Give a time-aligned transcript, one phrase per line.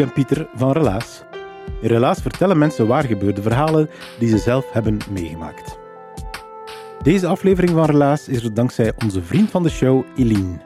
[0.00, 1.22] Ben Pieter van Relaas.
[1.80, 5.78] In Relaas vertellen mensen waar gebeurde verhalen die ze zelf hebben meegemaakt.
[7.02, 10.58] Deze aflevering van Relaas is er dankzij onze vriend van de show, Eline.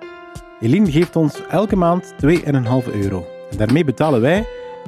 [0.61, 2.31] Eline geeft ons elke maand 2,5
[2.93, 3.27] euro.
[3.51, 4.47] En daarmee betalen wij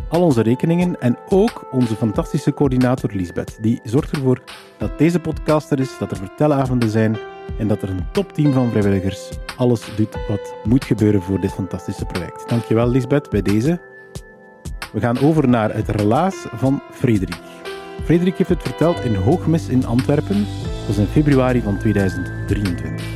[0.08, 3.58] al onze rekeningen en ook onze fantastische coördinator Lisbeth.
[3.60, 4.42] Die zorgt ervoor
[4.78, 7.16] dat deze podcast er is, dat er vertelavonden zijn
[7.58, 12.04] en dat er een topteam van vrijwilligers alles doet wat moet gebeuren voor dit fantastische
[12.04, 12.48] project.
[12.48, 13.94] Dankjewel Lisbeth bij deze.
[14.92, 17.40] We gaan over naar het relaas van Frederik.
[18.04, 20.46] Frederik heeft het verteld in Hoogmis in Antwerpen.
[20.62, 23.15] Dat was in februari van 2023.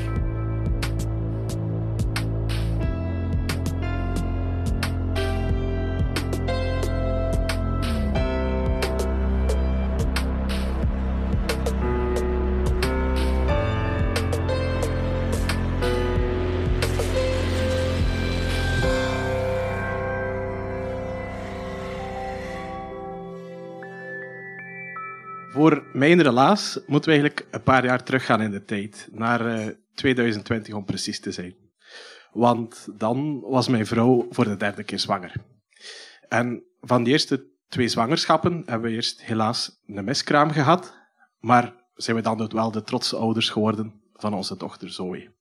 [25.53, 29.09] Voor mijn relaas moeten we eigenlijk een paar jaar teruggaan in de tijd.
[29.13, 31.55] Naar eh, 2020 om precies te zijn.
[32.33, 35.33] Want dan was mijn vrouw voor de derde keer zwanger.
[36.29, 40.95] En van die eerste twee zwangerschappen hebben we eerst helaas een miskraam gehad.
[41.39, 45.33] Maar zijn we dan wel de trotse ouders geworden van onze dochter Zoe.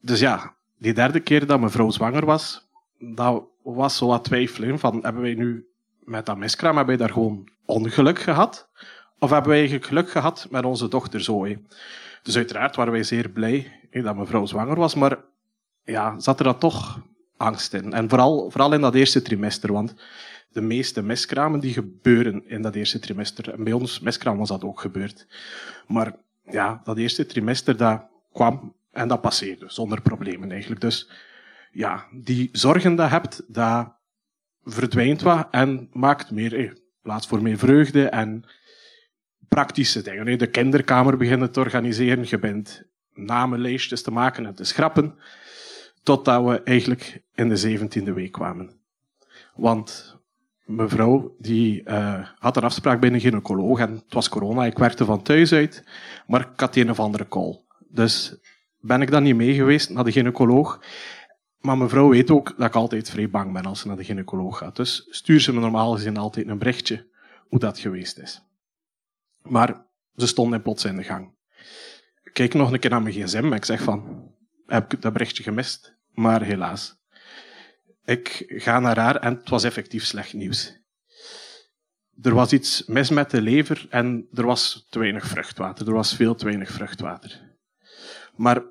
[0.00, 2.70] Dus ja, die derde keer dat mijn vrouw zwanger was,
[3.14, 5.69] dat was zo wat twijfelen van hebben wij nu
[6.00, 8.70] met dat miskraam, hebben wij daar gewoon ongeluk gehad?
[9.18, 11.62] Of hebben wij eigenlijk geluk gehad met onze dochter Zoe?
[12.22, 15.18] Dus uiteraard waren wij zeer blij dat mijn vrouw zwanger was, maar
[15.84, 17.02] ja, zat er dan toch
[17.36, 17.92] angst in.
[17.92, 19.94] En vooral, vooral in dat eerste trimester, want
[20.52, 23.52] de meeste miskramen die gebeuren in dat eerste trimester.
[23.52, 25.26] En bij ons miskraam was dat ook gebeurd.
[25.86, 30.80] Maar ja, dat eerste trimester, dat kwam en dat passeerde, zonder problemen eigenlijk.
[30.80, 31.10] Dus
[31.72, 33.92] ja, die zorgen dat je hebt, dat
[34.64, 36.70] verdwijnt wat en maakt meer eh,
[37.02, 38.44] plaats voor meer vreugde en
[39.48, 40.38] praktische dingen.
[40.38, 42.82] De kinderkamer beginnen te organiseren, je bent
[43.14, 45.14] namenlijstjes te maken en te schrappen,
[46.02, 48.80] totdat we eigenlijk in de zeventiende week kwamen.
[49.54, 50.18] Want
[50.64, 55.04] mevrouw die eh, had een afspraak bij een gynaecoloog en het was corona, ik werkte
[55.04, 55.84] van thuis uit,
[56.26, 57.60] maar ik had een of andere call.
[57.88, 58.36] Dus
[58.80, 60.80] ben ik dan niet mee geweest naar de gynaecoloog.
[61.60, 64.58] Maar mevrouw weet ook dat ik altijd vrij bang ben als ze naar de gynaecoloog
[64.58, 64.76] gaat.
[64.76, 67.08] Dus stuur ze me normaal gezien altijd een berichtje
[67.48, 68.42] hoe dat geweest is.
[69.42, 71.34] Maar ze stonden plots in de gang.
[72.22, 74.30] Ik kijk nog een keer naar mijn gsm en ik zeg van,
[74.66, 75.96] heb ik dat berichtje gemist?
[76.12, 76.98] Maar helaas.
[78.04, 80.78] Ik ga naar haar en het was effectief slecht nieuws.
[82.22, 85.86] Er was iets mis met de lever en er was te weinig vruchtwater.
[85.86, 87.58] Er was veel te weinig vruchtwater.
[88.36, 88.62] Maar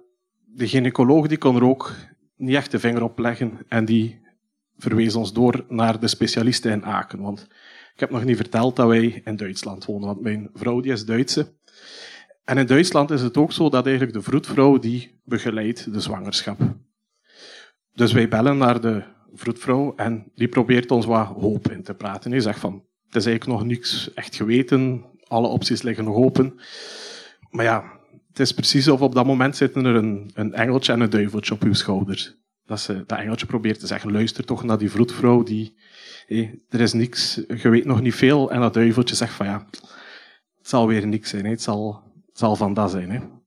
[0.46, 1.96] de gynaecoloog die kon er ook
[2.40, 4.22] niet echt de vinger op leggen en die
[4.78, 7.22] verwees ons door naar de specialisten in Aken.
[7.22, 7.48] Want
[7.94, 11.06] ik heb nog niet verteld dat wij in Duitsland wonen, want mijn vrouw die is
[11.06, 11.58] Duitse.
[12.44, 16.60] En in Duitsland is het ook zo dat eigenlijk de vroedvrouw die begeleidt de zwangerschap.
[17.94, 22.32] Dus wij bellen naar de vroedvrouw en die probeert ons wat hoop in te praten.
[22.32, 22.74] Die zegt van,
[23.06, 26.60] het is eigenlijk nog niks echt geweten, alle opties liggen nog open.
[27.50, 27.99] Maar ja,
[28.30, 31.54] het is precies of op dat moment zitten er een, een engeltje en een duiveltje
[31.54, 32.38] op uw schouders.
[32.66, 35.76] Dat, ze, dat engeltje probeert te zeggen, luister toch naar die vroedvrouw, die,
[36.70, 38.52] er is niks, je weet nog niet veel.
[38.52, 39.66] En dat duiveltje zegt van ja,
[40.58, 41.46] het zal weer niks zijn.
[41.46, 43.42] Het, zal, het zal van dat zijn.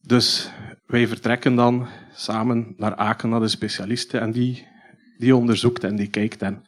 [0.00, 0.50] Dus
[0.86, 4.66] wij vertrekken dan samen naar Aken, naar de specialisten, en die,
[5.18, 6.64] die onderzoekt en die kijkt en,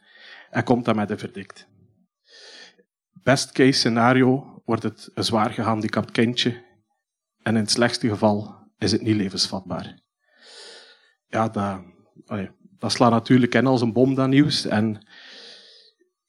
[0.49, 1.67] en komt dan met een verdict.
[3.23, 6.65] Best case scenario wordt het een zwaar gehandicapt kindje
[7.47, 9.99] en in het slechtste geval is het niet levensvatbaar.
[11.27, 11.79] Ja, dat,
[12.77, 14.65] dat slaat natuurlijk in als een bom, dat nieuws.
[14.65, 15.07] En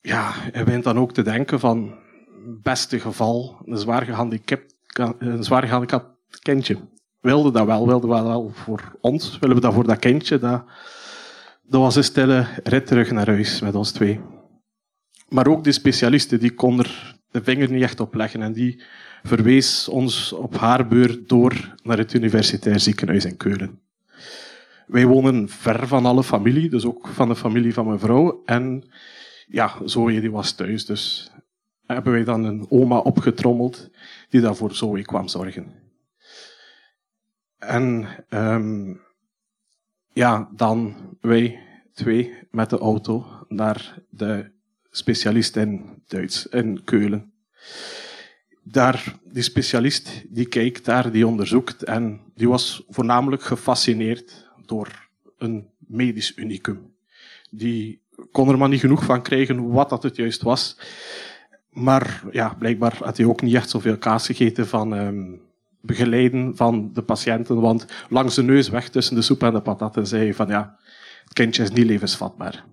[0.00, 1.98] ja, je begint dan ook te denken van,
[2.62, 4.74] beste geval, een zwaar gehandicapt,
[5.18, 6.74] een zwaar gehandicapt kindje.
[7.20, 10.38] We wilden dat wel, wilden we wel voor ons, willen we dat voor dat kindje.
[10.38, 10.64] Dat,
[11.62, 14.20] dat was een stille rit terug naar huis met ons twee.
[15.28, 17.07] Maar ook die specialisten, die kon er
[17.38, 18.42] de vinger niet echt op leggen.
[18.42, 18.82] En die
[19.22, 23.80] verwees ons op haar beurt door naar het universitair ziekenhuis in Keulen.
[24.86, 28.42] Wij wonen ver van alle familie, dus ook van de familie van mijn vrouw.
[28.44, 28.84] En
[29.46, 31.30] ja, Zoe die was thuis, dus
[31.86, 33.90] hebben wij dan een oma opgetrommeld
[34.28, 35.72] die daarvoor Zoe kwam zorgen.
[37.58, 39.00] En um,
[40.12, 41.60] ja, dan wij
[41.92, 44.50] twee met de auto naar de
[44.90, 47.32] specialist in Duits, in Keulen.
[48.62, 55.08] Daar, die specialist die kijkt daar, die onderzoekt en die was voornamelijk gefascineerd door
[55.38, 56.94] een medisch unicum.
[57.50, 60.78] Die kon er maar niet genoeg van krijgen wat dat het juist was.
[61.70, 65.40] Maar ja, blijkbaar had hij ook niet echt zoveel kaas gegeten van um,
[65.80, 67.60] begeleiden van de patiënten.
[67.60, 70.76] Want langs de neus weg tussen de soep en de patatten zei hij van ja,
[71.24, 72.64] het kindje is niet levensvatbaar.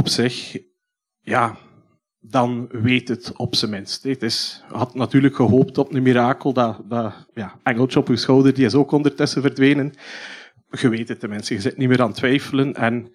[0.00, 0.58] Op zich,
[1.20, 1.56] ja,
[2.20, 4.02] dan weet het op zijn minst.
[4.02, 6.52] Het is, had natuurlijk gehoopt op een mirakel.
[6.52, 9.94] Dat, dat ja, engeltje op uw schouder, die is ook ondertussen verdwenen.
[10.70, 12.74] Je weet het tenminste, je zit niet meer aan het twijfelen.
[12.74, 13.12] En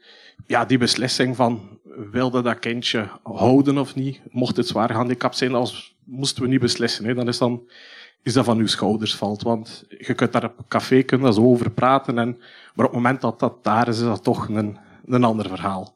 [0.48, 1.80] ja, die beslissing van
[2.12, 6.60] wilde dat kindje houden of niet, mocht het zwaar gehandicapt zijn, als moesten we niet
[6.60, 7.06] beslissen.
[7.06, 7.70] Hè, dan is dan
[8.22, 9.42] is dat van uw schouders valt.
[9.42, 12.18] Want je kunt daar op een café kunnen zo over praten.
[12.18, 12.38] En,
[12.74, 15.96] maar op het moment dat dat daar is, is dat toch een, een ander verhaal.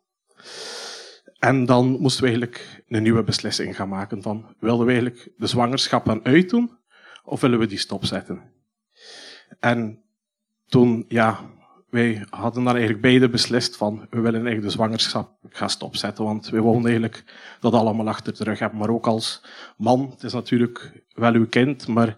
[1.39, 5.47] En dan moesten we eigenlijk een nieuwe beslissing gaan maken van, willen we eigenlijk de
[5.47, 6.77] zwangerschap aan uitdoen,
[7.23, 8.41] of willen we die stopzetten?
[9.59, 10.01] En
[10.65, 11.39] toen, ja,
[11.89, 16.49] wij hadden dan eigenlijk beide beslist van, we willen eigenlijk de zwangerschap gaan stopzetten, want
[16.49, 17.23] we wilden eigenlijk
[17.59, 18.79] dat allemaal achter de rug hebben.
[18.79, 19.45] Maar ook als
[19.77, 22.17] man, het is natuurlijk wel uw kind, maar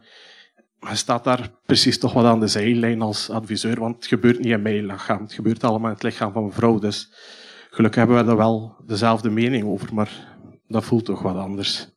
[0.79, 4.51] hij staat daar precies toch wat aan de zijlijn als adviseur, want het gebeurt niet
[4.51, 6.79] in mijn lichaam, het gebeurt allemaal in het lichaam van mijn vrouw.
[6.79, 7.13] Dus
[7.71, 10.37] gelukkig hebben we er wel dezelfde mening over, maar
[10.67, 11.89] dat voelt toch wat anders.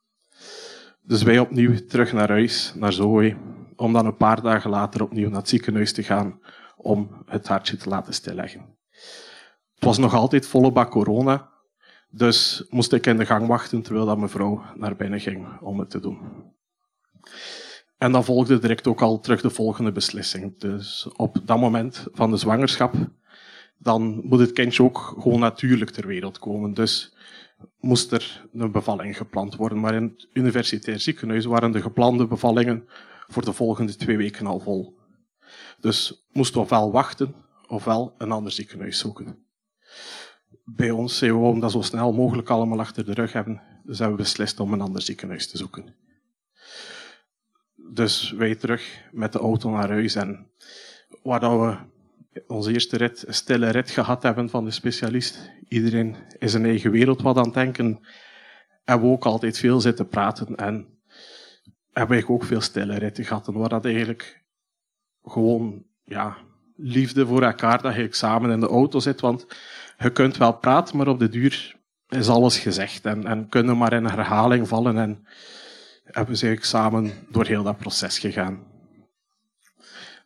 [1.03, 3.37] Dus wij opnieuw terug naar huis, naar Zoe,
[3.77, 6.41] om dan een paar dagen later opnieuw naar het ziekenhuis te gaan
[6.77, 8.77] om het hartje te laten stilleggen.
[9.75, 11.51] Het was nog altijd volle bak corona,
[12.09, 15.79] dus moest ik in de gang wachten terwijl dat mijn vrouw naar binnen ging om
[15.79, 16.19] het te doen.
[17.99, 20.59] En dan volgde direct ook al terug de volgende beslissing.
[20.59, 22.95] Dus op dat moment van de zwangerschap,
[23.85, 26.75] dan moet het kindje ook gewoon natuurlijk ter wereld komen.
[26.75, 27.17] Dus
[27.79, 29.81] moest er een bevalling gepland worden.
[29.81, 32.85] Maar in het universitair ziekenhuis waren de geplande bevallingen
[33.27, 34.99] voor de volgende twee weken al vol.
[35.81, 37.35] Dus moesten we ofwel wachten,
[37.67, 39.47] ofwel een ander ziekenhuis zoeken.
[40.65, 44.17] Bij ons zijn we dat zo snel mogelijk allemaal achter de rug hebben, dus hebben
[44.17, 45.95] we beslist om een ander ziekenhuis te zoeken.
[47.75, 50.51] Dus wij terug met de auto naar huis en
[51.23, 51.77] waar we
[52.47, 55.51] onze eerste stille rit gehad hebben van de specialist.
[55.69, 58.07] Iedereen is een eigen wereld wat aan het denken.
[58.85, 60.89] Hebben we ook altijd veel zitten praten en
[61.93, 63.49] hebben we ook veel stille ritten gehad.
[63.49, 64.45] En waar dat eigenlijk
[65.23, 66.37] gewoon ja,
[66.77, 69.21] liefde voor elkaar, dat je samen in de auto zit.
[69.21, 69.47] Want
[69.99, 71.77] je kunt wel praten, maar op de duur
[72.09, 73.05] is alles gezegd.
[73.05, 74.99] En, en kunnen maar in herhaling vallen.
[74.99, 75.27] En
[76.05, 78.63] hebben ze eigenlijk samen door heel dat proces gegaan.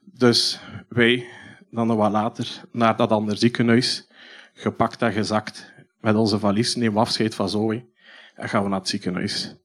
[0.00, 1.26] Dus wij,
[1.70, 4.10] dan nog wat later, naar dat andere ziekenhuis,
[4.52, 7.86] gepakt en gezakt met onze valies, nemen afscheid van Zoe
[8.34, 9.56] en gaan we naar het ziekenhuis.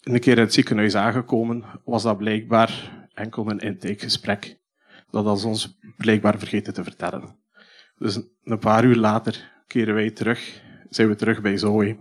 [0.00, 4.58] Een keer in het ziekenhuis aangekomen, was dat blijkbaar enkel een intakegesprek.
[5.10, 7.38] Dat was ons blijkbaar vergeten te vertellen.
[7.98, 11.96] Dus een paar uur later keren wij terug, zijn we terug bij Zoe.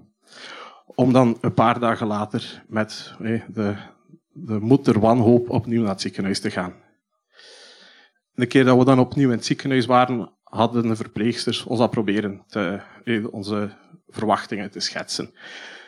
[0.86, 3.16] Om dan een paar dagen later met
[3.48, 3.76] de,
[4.32, 6.74] de moeder wanhoop opnieuw naar het ziekenhuis te gaan.
[8.40, 11.90] De keer dat we dan opnieuw in het ziekenhuis waren, hadden de verpleegsters ons al
[11.90, 12.80] proberen te,
[13.32, 13.70] onze
[14.08, 15.34] verwachtingen te schetsen.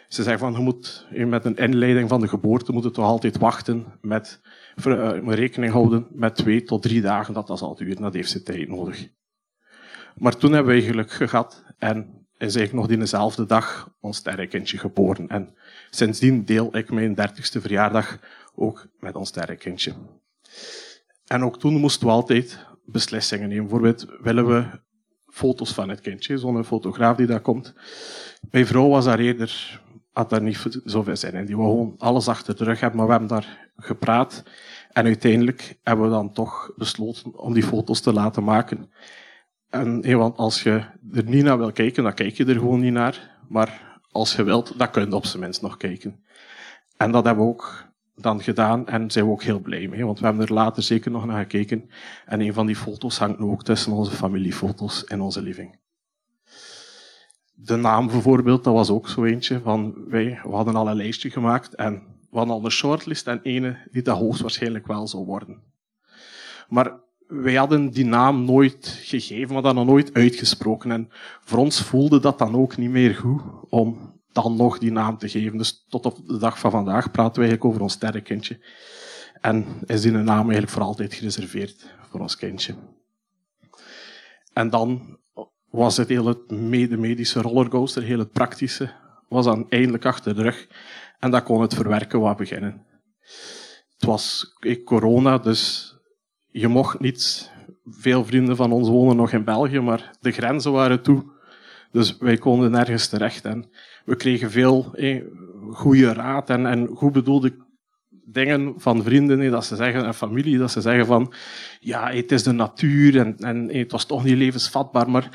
[0.07, 3.37] Ze zeggen van, je moet met een inleiding van de geboorte moet je toch altijd
[3.37, 4.41] wachten met
[4.85, 8.01] uh, rekening houden met twee tot drie dagen dat dat zal duren.
[8.01, 9.07] Dat heeft ze tijd nodig.
[10.15, 14.77] Maar toen hebben we eigenlijk gehad en is eigenlijk nog die dezelfde dag ons sterrenkindje
[14.77, 15.27] geboren.
[15.27, 15.55] En
[15.89, 18.19] sindsdien deel ik mijn dertigste verjaardag
[18.55, 19.93] ook met ons sterrenkindje.
[21.31, 23.63] En ook toen moesten we altijd beslissingen nemen.
[23.63, 24.65] Bijvoorbeeld, willen we
[25.27, 27.73] foto's van het kindje, zo'n fotograaf die daar komt.
[28.49, 31.45] Mijn vrouw was daar eerder had daar niet zoveel zin in.
[31.45, 34.43] Die wou gewoon alles achter de rug hebben, maar we hebben daar gepraat.
[34.91, 38.91] En uiteindelijk hebben we dan toch besloten om die foto's te laten maken.
[39.69, 42.93] En want als je er niet naar wil kijken, dan kijk je er gewoon niet
[42.93, 43.39] naar.
[43.49, 46.23] Maar als je wilt, dan kun je op zijn minst nog kijken.
[46.97, 47.90] En dat hebben we ook
[48.21, 51.11] dan gedaan en zijn we ook heel blij mee, want we hebben er later zeker
[51.11, 51.89] nog naar gekeken.
[52.25, 55.79] En een van die foto's hangt nu ook tussen onze familiefoto's in onze living.
[57.53, 61.29] De naam bijvoorbeeld, dat was ook zo eentje van wij, we hadden al een lijstje
[61.29, 61.93] gemaakt en
[62.29, 65.63] we hadden al een shortlist en ene die dat hoogstwaarschijnlijk wel zou worden.
[66.67, 70.91] Maar wij hadden die naam nooit gegeven, maar dan nooit uitgesproken.
[70.91, 71.09] En
[71.41, 75.29] voor ons voelde dat dan ook niet meer goed om dan nog die naam te
[75.29, 75.57] geven.
[75.57, 78.59] Dus tot op de dag van vandaag praten we eigenlijk over ons derde kindje.
[79.41, 82.75] En is die naam eigenlijk voor altijd gereserveerd voor ons kindje.
[84.53, 85.17] En dan
[85.69, 88.91] was het hele de medische rollercoaster, heel het praktische,
[89.27, 90.67] was dan eindelijk achter de rug.
[91.19, 92.85] En dan kon het verwerken wat beginnen.
[93.93, 95.93] Het was corona, dus
[96.47, 97.51] je mocht niet.
[97.85, 101.23] Veel vrienden van ons wonen nog in België, maar de grenzen waren toe.
[101.91, 103.45] Dus wij konden nergens terecht.
[103.45, 103.69] En
[104.05, 105.23] we kregen veel eh,
[105.71, 107.55] goede raad en, en goed bedoelde
[108.09, 111.33] dingen van vrienden, eh, dat ze zeggen, en familie, dat ze zeggen van,
[111.79, 115.29] ja, het is de natuur en, en het was toch niet levensvatbaar, maar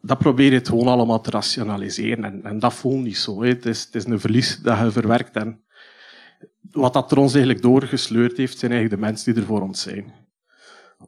[0.00, 2.24] dat probeer je het gewoon allemaal te rationaliseren.
[2.24, 3.42] En, en dat voelt niet zo.
[3.42, 5.36] Het is, het is een verlies dat je verwerkt.
[5.36, 5.60] En
[6.70, 9.82] wat dat er ons eigenlijk doorgesleurd heeft, zijn eigenlijk de mensen die er voor ons
[9.82, 10.12] zijn.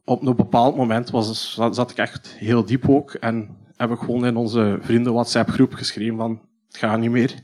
[0.04, 4.26] Op een bepaald moment was, zat ik echt heel diep ook en heb ik gewoon
[4.26, 7.34] in onze vrienden WhatsApp groep geschreven van, het gaat niet meer.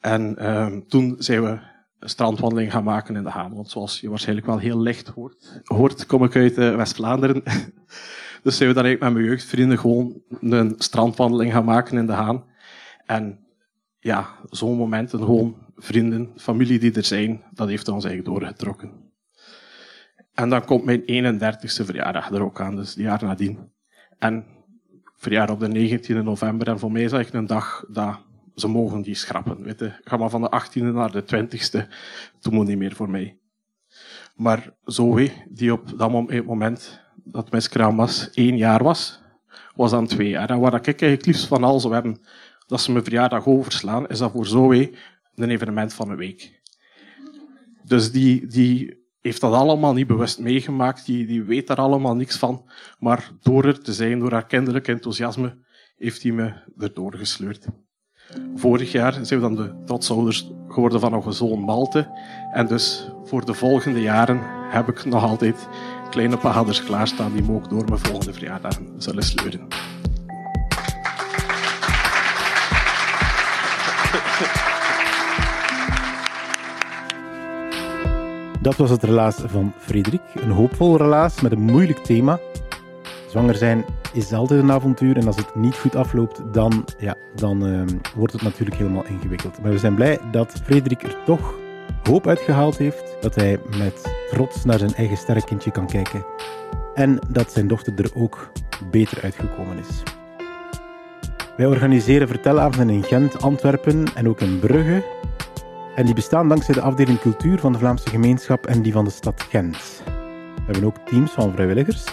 [0.00, 1.48] En uh, toen zijn we
[1.98, 3.54] een strandwandeling gaan maken in de Haan.
[3.54, 7.42] Want zoals je waarschijnlijk wel heel licht hoort, hoort kom ik uit uh, West-Vlaanderen.
[8.42, 12.12] dus zijn we dan eigenlijk met mijn jeugdvrienden gewoon een strandwandeling gaan maken in de
[12.12, 12.44] Haan.
[13.06, 13.46] En
[13.98, 19.12] ja, zo'n momenten, gewoon vrienden, familie die er zijn, dat heeft ons eigenlijk doorgetrokken.
[20.34, 23.72] En dan komt mijn 31ste verjaardag er ook aan, dus het jaar nadien.
[24.18, 24.53] En
[25.16, 26.68] verjaar op de 19e november.
[26.68, 28.18] En voor mij is eigenlijk een dag dat
[28.54, 29.62] ze mogen die schrappen.
[29.62, 29.92] Weet je.
[30.04, 31.88] Ga maar van de 18e naar de 20e.
[32.40, 33.38] Toen moet niet meer voor mij.
[34.34, 36.10] Maar Zoe, die op dat
[36.44, 39.22] moment dat mijn kraam was, één jaar was,
[39.74, 40.50] was dan twee jaar.
[40.50, 42.20] En waar ik eigenlijk liefst van al zou hebben
[42.66, 44.92] dat ze mijn verjaardag overslaan, is dat voor Zoe
[45.34, 46.60] een evenement van een week.
[47.84, 52.38] Dus die, die heeft dat allemaal niet bewust meegemaakt, die, die weet daar allemaal niks
[52.38, 52.64] van.
[52.98, 55.58] Maar door er te zijn, door haar kinderlijk enthousiasme,
[55.96, 57.66] heeft hij me erdoor gesleurd.
[58.54, 62.08] Vorig jaar zijn we dan de trotsouders geworden van onze zoon Malte.
[62.52, 64.40] En dus voor de volgende jaren
[64.70, 65.68] heb ik nog altijd
[66.10, 69.68] kleine paders klaarstaan die me ook door mijn volgende verjaardagen zullen sleuren.
[78.64, 80.22] Dat was het relaas van Frederik.
[80.34, 82.40] Een hoopvol relaas met een moeilijk thema.
[83.28, 87.66] Zwanger zijn is altijd een avontuur en als het niet goed afloopt, dan, ja, dan
[87.66, 87.82] uh,
[88.14, 89.62] wordt het natuurlijk helemaal ingewikkeld.
[89.62, 91.54] Maar we zijn blij dat Frederik er toch
[92.02, 96.24] hoop uitgehaald heeft, dat hij met trots naar zijn eigen sterrenkindje kan kijken
[96.94, 98.50] en dat zijn dochter er ook
[98.90, 100.02] beter uitgekomen is.
[101.56, 105.13] Wij organiseren vertelavonden in Gent, Antwerpen en ook in Brugge.
[105.94, 109.10] En die bestaan dankzij de afdeling cultuur van de Vlaamse gemeenschap en die van de
[109.10, 110.02] stad Gent.
[110.54, 112.04] We hebben ook teams van vrijwilligers.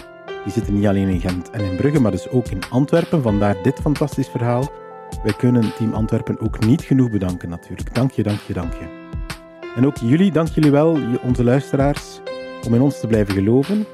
[0.44, 3.22] Die zitten niet alleen in Gent en in Brugge, maar dus ook in Antwerpen.
[3.22, 4.70] Vandaar dit fantastisch verhaal.
[5.22, 7.94] Wij kunnen Team Antwerpen ook niet genoeg bedanken natuurlijk.
[7.94, 9.10] Dank je, dank je, dank je.
[9.76, 12.20] En ook jullie, dank jullie wel, onze luisteraars,
[12.66, 13.86] om in ons te blijven geloven.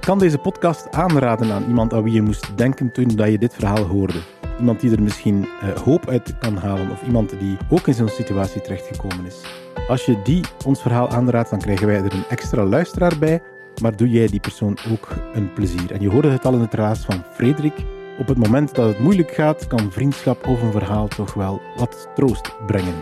[0.00, 3.54] Kan deze podcast aanraden aan iemand aan wie je moest denken toen dat je dit
[3.54, 4.20] verhaal hoorde.
[4.62, 8.08] Iemand die er misschien uh, hoop uit kan halen of iemand die ook in zo'n
[8.08, 9.40] situatie terechtgekomen is.
[9.88, 13.42] Als je die ons verhaal aanraadt, dan krijgen wij er een extra luisteraar bij,
[13.80, 15.92] maar doe jij die persoon ook een plezier.
[15.92, 17.84] En je hoorde het al in het raas van Frederik.
[18.18, 22.08] Op het moment dat het moeilijk gaat, kan vriendschap of een verhaal toch wel wat
[22.14, 22.94] troost brengen.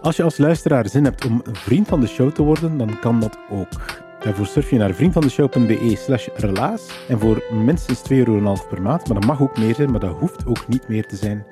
[0.00, 2.98] Als je als luisteraar zin hebt om een vriend van de show te worden, dan
[2.98, 4.01] kan dat ook.
[4.22, 7.04] Daarvoor surf je naar vriendvandeshow.be slash relaas.
[7.08, 10.16] En voor minstens 2,5 euro per maand, maar dat mag ook meer zijn, maar dat
[10.18, 11.44] hoeft ook niet meer te zijn.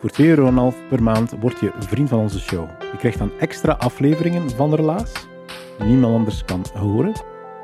[0.00, 2.68] Voor 2,5 euro per maand word je vriend van onze show.
[2.80, 5.12] Je krijgt dan extra afleveringen van Relaas,
[5.78, 7.12] die niemand anders kan horen.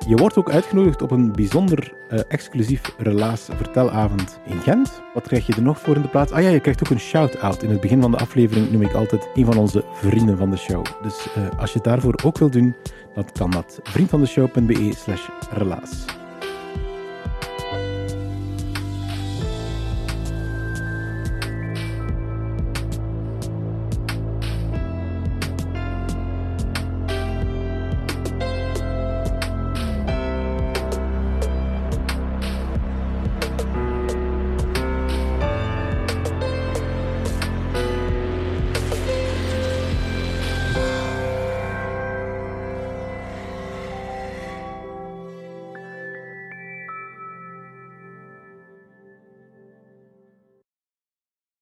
[0.06, 5.02] Je wordt ook uitgenodigd op een bijzonder uh, exclusief relaas vertelavond in Gent.
[5.14, 6.32] Wat krijg je er nog voor in de plaats?
[6.32, 7.62] Ah ja, je krijgt ook een shout-out.
[7.62, 10.56] In het begin van de aflevering noem ik altijd een van onze vrienden van de
[10.56, 10.84] show.
[11.02, 12.74] Dus uh, als je het daarvoor ook wil doen,
[13.14, 13.80] dan kan dat.
[13.82, 16.19] vriendvandeshow.be slash relaas.